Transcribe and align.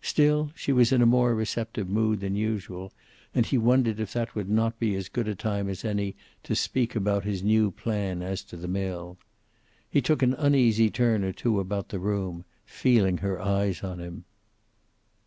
Still, 0.00 0.50
she 0.54 0.72
was 0.72 0.92
in 0.92 1.02
a 1.02 1.12
more 1.12 1.34
receptive 1.34 1.90
mood 1.90 2.20
than 2.20 2.34
usual, 2.34 2.90
and 3.34 3.44
he 3.44 3.58
wondered 3.58 4.00
if 4.00 4.14
that 4.14 4.34
would 4.34 4.48
not 4.48 4.78
be 4.78 4.94
as 4.94 5.10
good 5.10 5.28
a 5.28 5.34
time 5.34 5.68
as 5.68 5.84
any 5.84 6.16
to 6.44 6.56
speak 6.56 6.96
about 6.96 7.24
his 7.24 7.42
new 7.42 7.70
plan 7.70 8.22
as 8.22 8.42
to 8.44 8.56
the 8.56 8.66
mill. 8.66 9.18
He 9.90 10.00
took 10.00 10.22
an 10.22 10.32
uneasy 10.38 10.88
turn 10.88 11.22
or 11.22 11.32
two 11.32 11.60
about 11.60 11.90
the 11.90 11.98
room, 11.98 12.46
feeling 12.64 13.18
her 13.18 13.38
eyes 13.38 13.82
on 13.84 13.98
him. 13.98 14.24